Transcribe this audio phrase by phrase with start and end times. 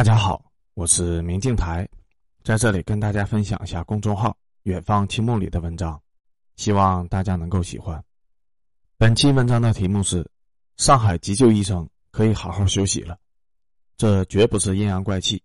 [0.00, 1.86] 大家好，我是明镜台，
[2.42, 4.34] 在这里跟大家分享一下公众号
[4.64, 6.00] “远方清梦”里的文章，
[6.56, 8.02] 希望大家能够喜欢。
[8.96, 10.26] 本期文章的题目是：
[10.78, 13.18] 上海急救医生可以好好休息了，
[13.98, 15.42] 这绝不是阴阳怪气。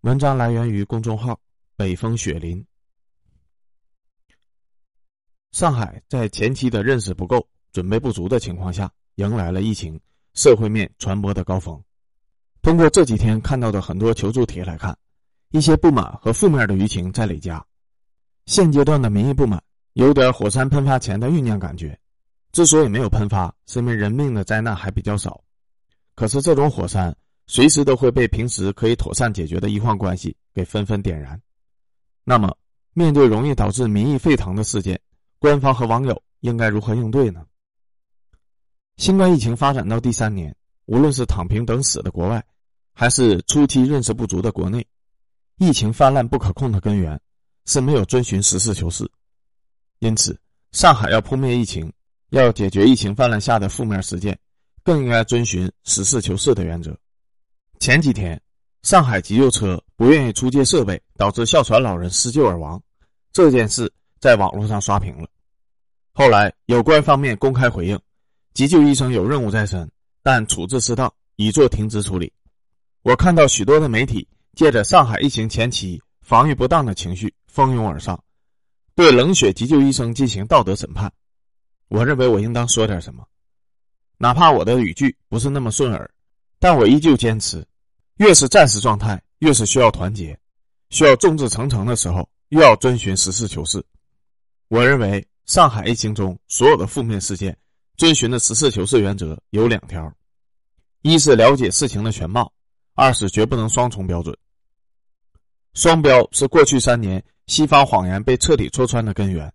[0.00, 1.38] 文章来源于公众号
[1.78, 2.66] “北风雪林”。
[5.54, 10.00] 上海在前期的认识不够、准备不足的情况下，迎来了疫情
[10.34, 11.80] 社会面传播的高峰。
[12.60, 14.96] 通过这几天看到的很多求助帖来看，
[15.50, 17.64] 一些不满和负面的舆情在累加。
[18.46, 21.98] 现阶段的民意不满有点火山喷发前的酝酿感觉。
[22.50, 25.42] 之所以没有喷发，是因为人命的灾难还比较少。
[26.14, 27.14] 可是这种火山
[27.46, 31.40] 随时都会被平时可以妥善解决的医患关系给纷纷点燃。
[32.24, 32.54] 那么，
[32.92, 35.00] 面对容易导致民意沸腾的事件，
[35.38, 37.44] 官方和网友应该如何应对呢？
[38.96, 40.54] 新冠疫情发展到第三年。
[40.86, 42.42] 无论是躺平等死的国外，
[43.00, 44.84] 还是初期认识不足的国内，
[45.58, 47.16] 疫情泛滥不可控的根源
[47.64, 49.08] 是没有遵循实事求是。
[50.00, 50.36] 因此，
[50.72, 51.92] 上海要扑灭疫情，
[52.30, 54.36] 要解决疫情泛滥下的负面事件，
[54.82, 56.92] 更应该遵循实事求是的原则。
[57.78, 58.40] 前几天，
[58.82, 62.82] 上海急救车不愿意出借设备，导致哮喘老人施救而亡，
[63.32, 65.28] 这件事在网络上刷屏了。
[66.14, 67.96] 后来，有关方面公开回应，
[68.54, 69.88] 急救医生有任务在身。
[70.20, 72.32] 但处置失当，已做停职处理。
[73.08, 78.22] 我看到许多的媒体借着上海疫情前期防御不当的情绪蜂拥而上，
[78.94, 81.10] 对冷血急救医生进行道德审判。
[81.88, 83.26] 我认为我应当说点什么，
[84.18, 86.10] 哪怕我的语句不是那么顺耳，
[86.58, 87.66] 但我依旧坚持：
[88.18, 90.38] 越是战时状态，越是需要团结，
[90.90, 93.82] 需要众志成城的时候，又要遵循实事求是。
[94.68, 97.56] 我认为上海疫情中所有的负面事件，
[97.96, 100.12] 遵循的实事求是原则有两条。
[101.00, 102.52] 一是了解事情的全貌，
[102.98, 104.36] 二是绝不能双重标准。
[105.74, 109.50] 双标是过去三年西方谎言被彻底戳穿的根源。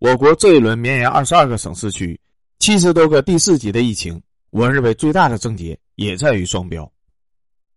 [0.00, 2.20] 我国这一轮绵延二十二个省市区、
[2.58, 6.90] 七十多个第四级的疫情，我认为最大的症结也在于双标。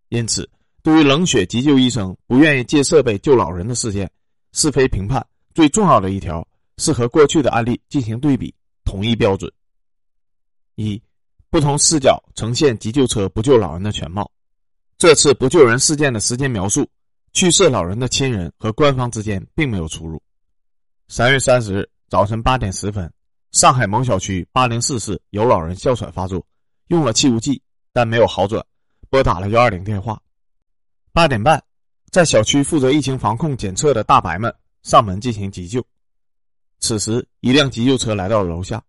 [0.08, 0.50] 因此，
[0.82, 4.10] 对于冷血急救医生不愿意借设备救老人的事件，
[4.52, 5.24] 是非评判
[5.54, 6.44] 最重要的一条
[6.78, 8.52] 是和过去的案例进行对比，
[8.84, 9.48] 统一标准。
[10.74, 11.00] 一。
[11.50, 14.30] 不同视角呈现急救车不救老人的全貌。
[14.98, 16.84] 这次不救人事件的时间描述，
[17.32, 20.20] 去世老人的亲人和官方之间并没有出入。
[21.06, 23.08] 三月三十日早晨八点十分，
[23.52, 26.44] 上海某小区八零四室有老人哮喘发作，
[26.88, 28.60] 用了气雾剂，但没有好转，
[29.08, 30.20] 拨打了幺二零电话。
[31.12, 31.62] 八点半，
[32.10, 35.80] 在小区负责疫情防控检测的大白们上门进行急救。
[36.80, 38.82] 此时，一辆急救车来到了楼下。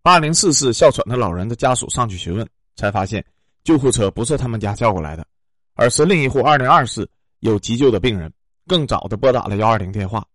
[0.00, 3.22] 八零四室哮喘的老人的家属上去询问，才发现
[3.62, 5.26] 救护车不是他们家叫过来的，
[5.74, 7.08] 而是另一户二零二室
[7.40, 8.32] 有急救的病人，
[8.66, 10.26] 更早的拨打了幺二零电话。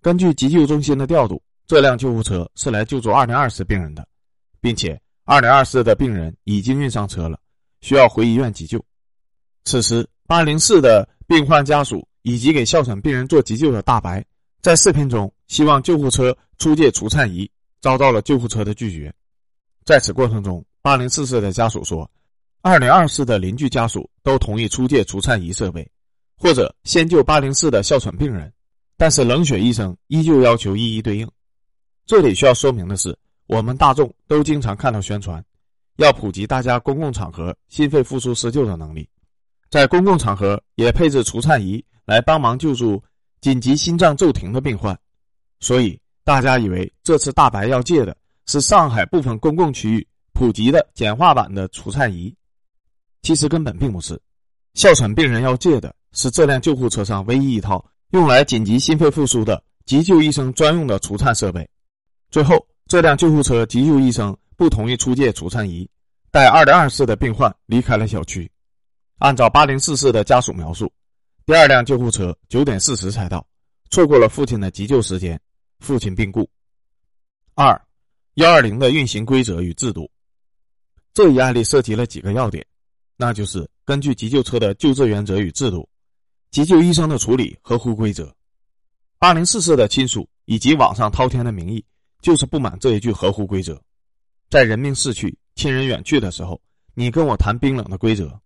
[0.00, 4.06] 根据急救中心的调度，这辆救护车是来救助二零二室病人的，
[4.60, 7.38] 并且二零二室的病人已经运上车了，
[7.80, 8.84] 需要回医院急救。
[9.64, 14.24] 此时，八零四的病患家属以及给哮喘病人做急救的大白，
[14.62, 17.50] 在视频中希望救护车出借除颤仪。
[17.82, 19.10] 遭到了救护车的拒绝，
[19.86, 22.10] 在此过程中，八零四室的家属说，
[22.62, 25.88] 二零二室的邻居家属都同意出借除颤仪设备，
[26.36, 28.52] 或者先救八零四的哮喘病人，
[28.96, 31.28] 但是冷血医生依旧要求一一对应。
[32.06, 33.16] 这里需要说明的是，
[33.46, 35.42] 我们大众都经常看到宣传，
[35.96, 39.08] 要普及大家公共场合心肺复苏施救的能力，
[39.70, 43.02] 在公共场合也配置除颤仪来帮忙救助
[43.40, 44.98] 紧急心脏骤停的病患，
[45.60, 46.00] 所以。
[46.22, 48.16] 大家以为这次大白要借的
[48.46, 52.32] 是上海部分公共区域普及的简化版的除颤仪，
[53.22, 54.20] 其实根本并不是。
[54.74, 61.68] 哮喘病人要借的是这辆救护车上唯一一套用来紧急心肺复苏的急救医生专用的除颤设备。
[62.30, 65.88] 最后，这辆救护车急救医生不同意出借除颤仪，
[66.30, 68.50] 带二零二室的病患离开了小区。
[69.18, 70.90] 按照八零四室的家属描述，
[71.44, 73.44] 第二辆救护车九点四十才到，
[73.90, 75.40] 错过了父亲的急救时间。
[75.80, 76.48] 父亲病故。
[77.54, 77.80] 二，
[78.34, 80.10] 幺二零的运行规则与制度。
[81.14, 82.64] 这一案例涉及了几个要点，
[83.20, 85.86] 那就是根据急救车的救治原则与制度，
[86.50, 88.34] 急救医生的处理合乎规则。
[89.18, 91.84] 八零四室的亲属以及网上滔天的民意，
[92.22, 93.78] 就是不满这一句合乎规则。
[94.48, 96.58] 在人命逝去、亲人远去的时候，
[96.94, 98.40] 你跟我谈冰冷的规则，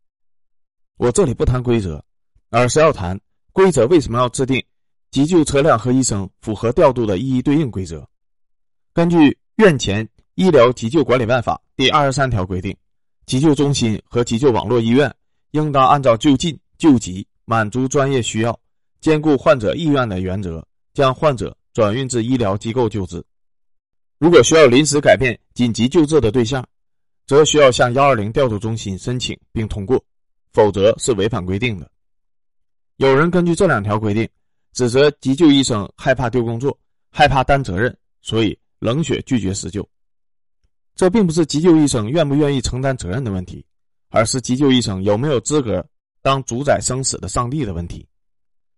[0.97, 2.05] 我这里不谈规则，
[2.51, 3.21] 而是要谈
[3.53, 4.61] 规则为什么要制定。
[5.13, 8.05] 急救车辆和医生符合调度的一一对应规则。
[8.93, 9.17] 根据
[9.55, 12.77] 《院前医疗急救管理办法》第二十三条规定，
[13.27, 15.13] 急救中心和急救网络医院
[15.53, 18.59] 应当按照就近救急、满足专业需要、
[19.01, 23.25] 兼顾患者意愿的原则，将患者转运至医疗机构救治。
[24.19, 26.67] 如果需要临时改变紧急救治的对象，
[27.27, 30.03] 则需要向幺二零调度中心申请并通过，
[30.53, 31.91] 否则是违反规定的。
[32.97, 34.29] 有人根据这两条规定，
[34.73, 36.77] 指责急救医生害怕丢工作、
[37.11, 39.89] 害怕担责任，所以冷血拒绝施救。
[40.95, 43.65] 这并不是急救医生愿不愿意承担责任的问题，
[44.11, 45.85] 而是急救医生有没有资格
[46.23, 48.07] 当主宰生死的上帝的问题。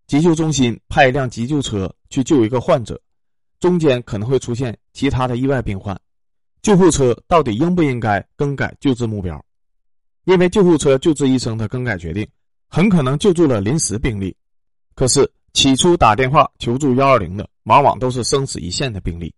[0.06, 3.00] 急救中心派一辆急救车去救一个患者。
[3.58, 5.98] 中间可能会出现其他的意外病患，
[6.60, 9.42] 救护车到底应不应该更改救治目标？
[10.24, 12.28] 因为救护车救治医生的更改决定，
[12.68, 14.36] 很可能救助了临时病例。
[14.94, 19.34] 可是起初打电话求助幺二零的，往往都是生死一线的病例。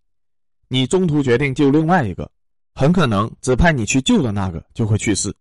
[0.67, 2.29] 你中途决定救另外一个，
[2.79, 5.35] 很可能只派你去救的那个就会去世。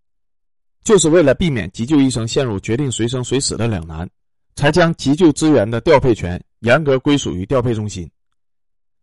[0.83, 4.11] 就是为了避免急救医生陷入决定谁生谁死的两难，
[4.57, 8.11] 才将急救资源的调配权严格归属于调配中心。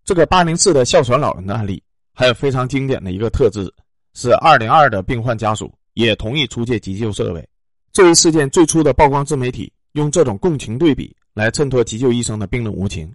[0.04, 1.82] 这个八零四的哮喘老人的案例，
[2.14, 3.74] 还有非常经典的一个特质，
[4.14, 7.48] 是二零二的病患家属也同意出借急救设备。
[7.94, 13.10] 这一事件最初的曝光自媒体用这种共情对比来衬托急救医生的冰冷无情。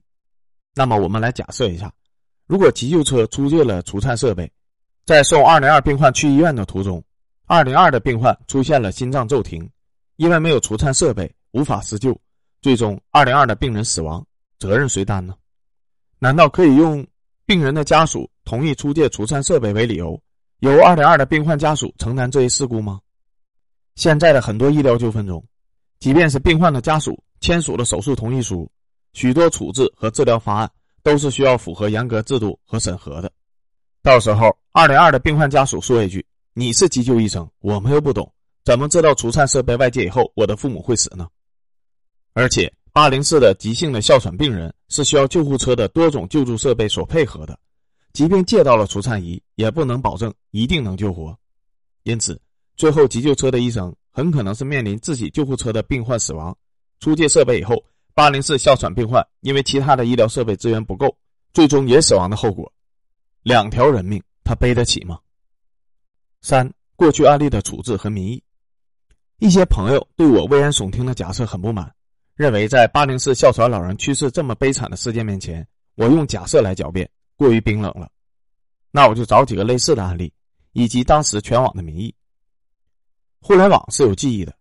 [0.74, 1.92] 那么我们来假设一下，
[2.46, 4.50] 如果急救车出借了除颤设备，
[5.06, 7.02] 在送二零二病患去医院的途中，
[7.46, 9.68] 二零二的病患出现了心脏骤停，
[10.16, 12.16] 因为没有除颤设备无法施救，
[12.62, 14.24] 最终二零二的病人死亡，
[14.58, 15.34] 责任谁担呢？
[16.18, 17.04] 难道可以用
[17.44, 20.20] 病人的家属同意出借除颤设备为理由，
[20.60, 23.00] 由二零二的病患家属承担这一事故吗？
[23.96, 25.44] 现在的很多医疗纠纷中，
[25.98, 28.70] 即便是病患的家属签署了手术同意书，
[29.12, 30.70] 许多处置和治疗方案
[31.02, 33.32] 都是需要符合严格制度和审核的。
[34.02, 36.24] 到时候二零二的病患家属说一句
[36.54, 38.32] ：“你是急救医生，我们又不懂，
[38.64, 41.28] 怎么知道除颤设备外借以后我的父母会死呢？”
[42.34, 42.72] 而且。
[42.92, 47.56] 八零四的急性的哮喘病人是需要救护车的多种救助设备所配合的，
[48.12, 51.38] 即便借到了除颤仪，也不能保证一定能救活。
[52.02, 52.38] 因此，
[52.76, 56.54] 最后急救车的医生很可能是面临自己救护车的病患死亡，
[56.98, 57.80] 出借设备以后，
[58.12, 61.16] 八零四哮喘病患因为其他的医疗设备资源不够，
[61.54, 62.72] 最终也死亡的后果。
[63.42, 65.18] 两条人命，他背得起吗？
[66.42, 68.42] 三、过去案例的处置和民意，
[69.38, 71.90] 一些朋友对我危言耸听的假设很不满。
[72.34, 78.10] 认为在八零四哮喘老人去世这么悲惨的事件面前，我用假设来狡辩过于冰冷了。
[78.90, 80.32] 那我就找几个类似的案例，
[80.72, 82.14] 以及当时全网的民意。
[83.40, 84.54] 互联网是有记忆的，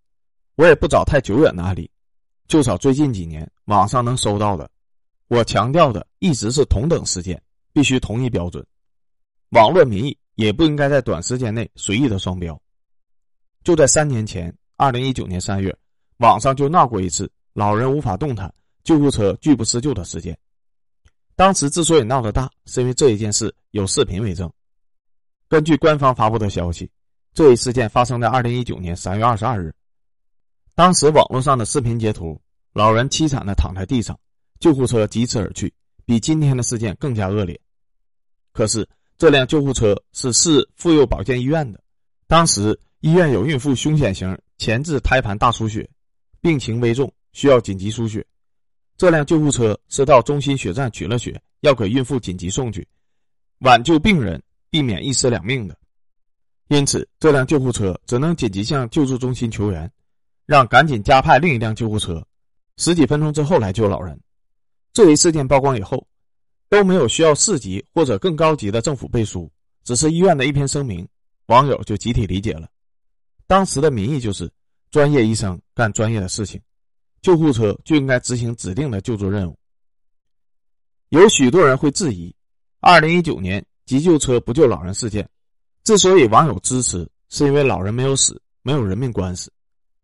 [0.55, 1.89] 我也不找太久远的案例，
[2.47, 4.69] 就找最近几年网上能搜到的。
[5.27, 7.41] 我强调的一直是同等事件
[7.73, 8.65] 必须同一标准，
[9.49, 12.59] 网络民意也不应该在短时间内随意的双标。
[13.63, 15.75] 就在三年前，二零一九年三月，
[16.17, 17.29] 网上就闹过一次。
[17.53, 20.37] 老人无法动弹，救护车拒不施救的事件。
[21.35, 24.49] 当时之所以闹得大，是因为这一件事有视频为证。
[25.49, 26.89] 根据官方发布的消息，
[27.33, 29.73] 这一事件发生在二零一九年三月二十二日。
[30.75, 32.39] 当时网络上的视频截图，
[32.71, 34.17] 老人凄惨的躺在地上，
[34.59, 35.73] 救护车疾驰而去，
[36.09, 37.61] 比今天的事件更加恶劣。
[38.51, 41.79] 可是这辆救护车是市妇幼保健医院的，
[42.25, 45.87] 当时医院有孕妇凶险型前置胎盘大出血，
[46.41, 47.13] 病情危重。
[47.31, 48.25] 需要紧急输血，
[48.97, 52.85] 这辆救护车是到中心血站取了血，要给孕妇紧急送去，
[53.59, 54.41] 挽救病人，
[54.71, 55.77] 避免一尸两命的。
[56.69, 59.89] 因此，这辆救护车只能紧急向救助中心求援，
[60.47, 62.25] 让赶紧加派另一辆救护车，
[62.77, 64.19] 十几分钟之后来救老人。
[64.91, 66.05] 这一事件曝光以后，
[66.69, 69.51] 都没有需要市级或者更高级的政府背书，
[69.83, 71.07] 只是医院的一篇声明，
[71.47, 72.69] 网友就集体理解了。
[73.47, 74.49] 当时的民意就是：
[74.91, 76.61] 专业医生干专业的事情。
[77.21, 79.59] 救护车就应该执行指定的救助任务。
[81.09, 82.33] 有许多人会质疑，
[82.79, 85.27] 二零一九年急救车不救老人事件，
[85.83, 89.51] 之所以网友支持，是因为老人没有死，没有人命官司。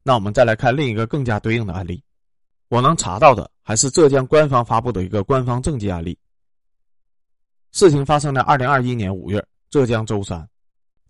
[0.04, 2.04] 那我们再来看另一个更加对应的案例，
[2.68, 6.18] 我能查到的还是浙江官方发布的一个官方政绩案例。
[7.76, 10.48] 事情发生在二零二一年五月，浙江舟山，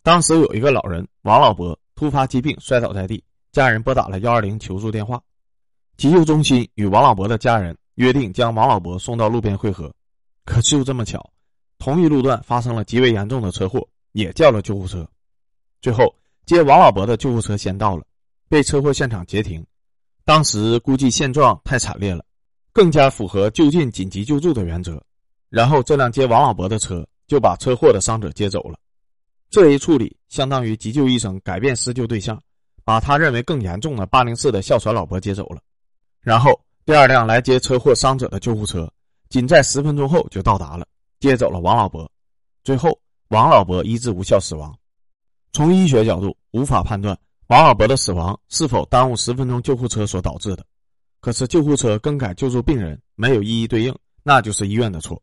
[0.02, 5.22] 当时有一个老人王老伯突发疾病摔倒在地，家人拨打了幺二零求助电话。
[5.96, 9.94] 急救中心与王老伯的家人约定将王老伯送到路边汇合，
[10.44, 11.24] 可就这么巧，
[11.78, 15.08] 同一路段发生了极为严重的车祸，也叫了救护车。
[15.84, 16.16] 最后
[16.48, 18.04] 接王老伯的救护车先到了，
[18.50, 19.64] 被车祸现场截停。
[20.24, 22.26] 当时估计现状太惨烈了，
[22.74, 25.00] 更加符合就近紧急救助的原则。
[25.56, 28.78] 然后这辆接王老伯的车就把车祸的伤者接走了。
[29.50, 32.38] 这一处理相当于急救医生改变施救对象，
[32.84, 35.62] 把他认为更严重的八零四的哮喘老伯接走了，
[36.20, 38.92] 然后第二辆来接车祸伤者的救护车，
[39.30, 40.86] 仅在十分钟后就到达了，
[41.22, 42.12] 接走了王老伯。
[42.66, 44.78] 最后，王老伯医治无效死亡。
[45.54, 50.66] 从医学角度，无法判断王老伯的死亡是否耽误十分钟救护车所导致的。
[51.22, 55.22] 可是救护车更改救助病人没有一一对应，那就是医院的错。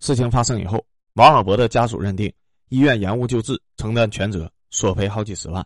[0.00, 2.32] 事情发生以后，王老伯的家属认定
[2.68, 5.64] 医院延误救治，承担全责，索赔好几十万。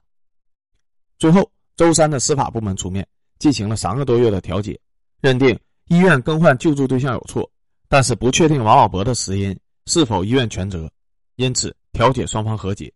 [1.18, 3.06] 最后，舟山的司法部门出面
[3.38, 4.78] 进行了三个多月的调解，
[5.20, 7.50] 认定医院更换救助对象有错，
[7.88, 9.58] 但是不确定王老伯的死因。
[9.86, 10.90] 是否医院全责？
[11.36, 12.90] 因此调解双方和解，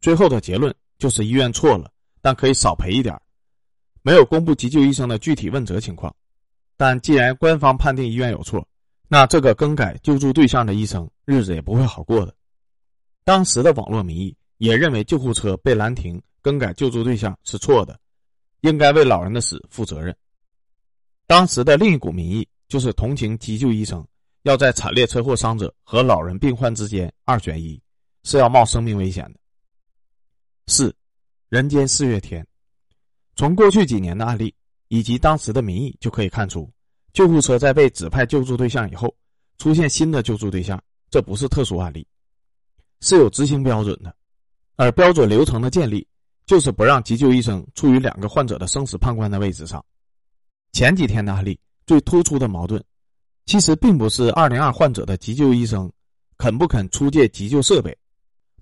[0.00, 1.88] 最后的结论就是医院错了，
[2.20, 3.16] 但可以少赔一点
[4.02, 6.12] 没有公布急救医生的具体问责情况，
[6.76, 8.66] 但既然官方判定医院有错，
[9.12, 12.32] 那这个更改救助对象的医生日子也不会好过的。
[13.24, 17.98] 当时的网络民意也认为救护车被拦停更改救助对象是错的，
[18.60, 20.16] 应该为老人的死负责任。
[21.26, 24.06] 当时的另一股民意就是同情急救医生。
[24.44, 27.78] 要在惨烈车祸伤者和老人病患之间二选一，
[28.22, 29.40] 是要冒生命危险的。
[30.66, 30.96] 四，
[31.50, 32.46] 人间四月天，
[33.36, 34.54] 从过去几年的案例
[34.88, 36.72] 以及当时的民意就可以看出，
[37.12, 39.14] 救护车在被指派救助对象以后，
[39.58, 42.06] 出现新的救助对象，这不是特殊案例，
[43.00, 44.14] 是有执行标准的。
[44.76, 46.06] 而标准流程的建立，
[46.46, 49.84] 就是不让急救医生处于两个患者的生死判官的位置上。
[50.72, 52.82] 前几天的案例最突出的矛盾。
[53.46, 55.90] 其实并不是二零二患者的急救医生
[56.38, 57.96] 肯不肯出借急救设备，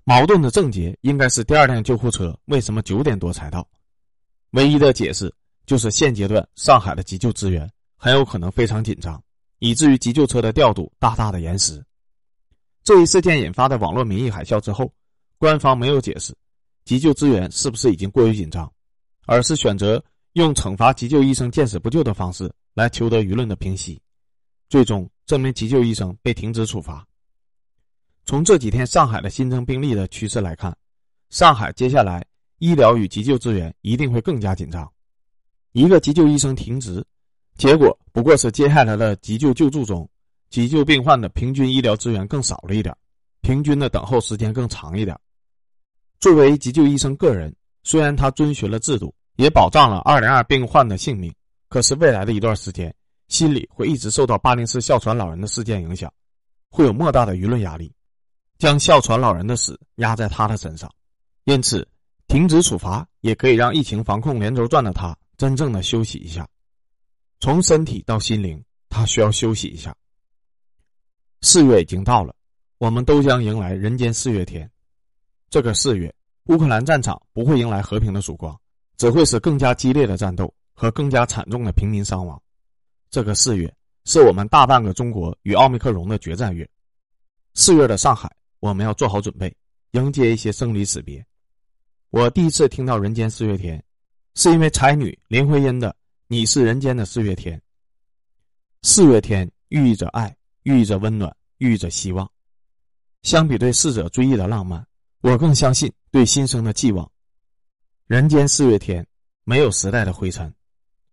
[0.03, 3.67] 矛盾的症结应该是第二辆救护车为什么九点多才到。
[4.51, 5.31] 唯一的解释
[5.67, 7.69] 就是现阶段上海的急救资源
[8.01, 9.21] 很有可能非常紧张，
[9.59, 11.83] 以至于急救车的调度大大的延时。
[12.81, 14.89] 这一事件引发的网络民意海啸之后，
[15.37, 16.33] 官方没有解释
[16.85, 18.71] 急救资源是不是已经过于紧张，
[19.25, 20.01] 而是选择
[20.33, 24.01] 用惩罚急救医生见死不救的方式来求得舆论的平息。
[24.69, 27.05] 最终，这名急救医生被停职处罚。
[28.25, 30.73] 从这几天上海的新增病例的趋势来看，
[31.31, 32.25] 上海接下来
[32.59, 34.89] 医疗与急救资源一定会更加紧张。
[35.73, 37.05] 一个急救医生停职，
[37.59, 40.09] 结果不过是接下来的急救救助中，
[40.49, 42.95] 急救病患的平均医疗资源更少了一点，
[43.41, 45.19] 平均的等候时间更长一点。
[46.21, 51.35] 作为急救医生个人，虽然他遵循了制度，也保障了二零二病患的性命，
[51.67, 52.95] 可是未来的一段时间。
[53.27, 56.09] 心里会一直受到八零四哮喘老人的事件影响，
[56.71, 57.93] 会有莫大的舆论压力，
[58.57, 60.89] 将哮喘老人的死压在他的身上。
[61.43, 61.85] 因此，
[62.27, 66.47] 停止处罚也可以让疫情防控连轴转的他真正的休息一下，
[67.39, 69.95] 从身体到心灵，他需要休息一下。
[71.41, 72.35] 四月已经到了，
[72.79, 74.69] 我们都将迎来人间四月天。
[75.49, 76.13] 这个四月，
[76.45, 78.59] 乌克兰战场不会迎来和平的曙光，
[78.97, 82.41] 只会是更加激烈的战斗和更加惨重的平民伤亡。
[83.09, 86.69] 这个四月是我们大半个中国与奥密克戎的决战月。
[87.53, 88.29] 四月的上海，
[88.59, 89.55] 我们要做好准备，
[89.91, 91.25] 迎接一些生离死别。
[92.09, 93.81] 我第一次听到“人间四月天”，
[94.35, 95.89] 是因为才女林徽因的
[96.31, 97.57] 《你是人间的四月天》。
[98.83, 102.31] 四月天寓意着爱，寓意着温暖，寓意着希望。
[103.23, 104.85] 相比对逝者追忆的浪漫，
[105.21, 107.11] 我更相信对新生的寄望。
[108.05, 109.03] 人间四月天，
[109.43, 110.53] 没有时代的灰尘，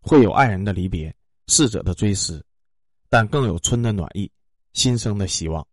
[0.00, 1.16] 会有爱人的离别。
[1.46, 2.44] 逝者的追思，
[3.08, 4.30] 但更有春的暖意，
[4.74, 5.66] 新生的希望。